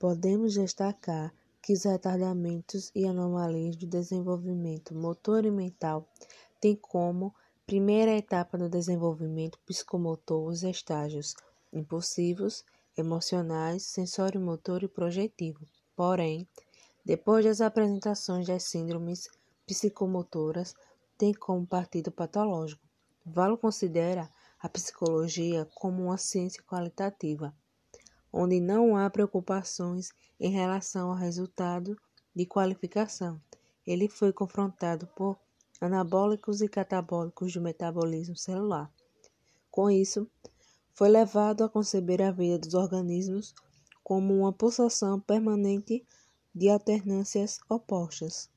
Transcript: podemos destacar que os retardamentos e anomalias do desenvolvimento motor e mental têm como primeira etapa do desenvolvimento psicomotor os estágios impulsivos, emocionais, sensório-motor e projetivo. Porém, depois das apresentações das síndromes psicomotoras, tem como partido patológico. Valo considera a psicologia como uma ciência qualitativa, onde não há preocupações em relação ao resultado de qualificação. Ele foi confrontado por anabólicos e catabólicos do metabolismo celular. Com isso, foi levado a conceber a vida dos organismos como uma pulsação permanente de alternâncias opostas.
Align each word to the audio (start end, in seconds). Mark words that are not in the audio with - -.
podemos 0.00 0.54
destacar 0.54 1.30
que 1.60 1.74
os 1.74 1.84
retardamentos 1.84 2.90
e 2.94 3.06
anomalias 3.06 3.76
do 3.76 3.86
desenvolvimento 3.86 4.94
motor 4.94 5.44
e 5.44 5.50
mental 5.50 6.08
têm 6.58 6.74
como 6.74 7.34
primeira 7.66 8.12
etapa 8.12 8.56
do 8.56 8.66
desenvolvimento 8.66 9.58
psicomotor 9.66 10.48
os 10.48 10.62
estágios 10.62 11.34
impulsivos, 11.70 12.64
emocionais, 12.96 13.82
sensório-motor 13.82 14.82
e 14.82 14.88
projetivo. 14.88 15.68
Porém, 15.94 16.48
depois 17.04 17.44
das 17.44 17.60
apresentações 17.60 18.46
das 18.46 18.62
síndromes 18.62 19.28
psicomotoras, 19.66 20.74
tem 21.18 21.34
como 21.34 21.66
partido 21.66 22.10
patológico. 22.10 22.88
Valo 23.22 23.58
considera 23.58 24.30
a 24.58 24.66
psicologia 24.66 25.68
como 25.74 26.04
uma 26.04 26.16
ciência 26.16 26.62
qualitativa, 26.62 27.54
onde 28.32 28.60
não 28.60 28.96
há 28.96 29.08
preocupações 29.10 30.10
em 30.38 30.50
relação 30.50 31.10
ao 31.10 31.16
resultado 31.16 31.96
de 32.34 32.46
qualificação. 32.46 33.40
Ele 33.86 34.08
foi 34.08 34.32
confrontado 34.32 35.06
por 35.08 35.38
anabólicos 35.80 36.60
e 36.60 36.68
catabólicos 36.68 37.52
do 37.52 37.60
metabolismo 37.60 38.36
celular. 38.36 38.90
Com 39.70 39.90
isso, 39.90 40.30
foi 40.92 41.08
levado 41.08 41.64
a 41.64 41.68
conceber 41.68 42.20
a 42.22 42.30
vida 42.30 42.58
dos 42.58 42.74
organismos 42.74 43.54
como 44.02 44.40
uma 44.40 44.52
pulsação 44.52 45.18
permanente 45.20 46.04
de 46.54 46.68
alternâncias 46.68 47.58
opostas. 47.68 48.50